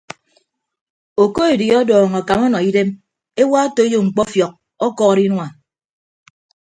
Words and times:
Okoedi 1.23 1.65
ọdọọñ 1.79 2.13
akam 2.19 2.39
ọnọ 2.47 2.59
idem 2.69 2.89
ewa 3.41 3.57
otoiyo 3.67 3.97
mkpọfiọk 4.07 4.53
ọkọọrọ 4.85 5.21
inua. 5.27 5.47